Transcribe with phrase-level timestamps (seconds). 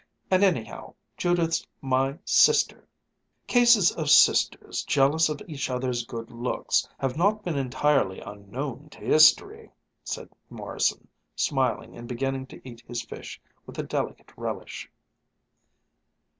[0.31, 2.87] And anyhow, Judith's my sister."
[3.45, 8.99] "Cases of sisters, jealous of each other's good looks, have not been entirely unknown to
[9.01, 9.69] history,"
[10.03, 14.89] said Morrison, smiling and beginning to eat his fish with a delicate relish.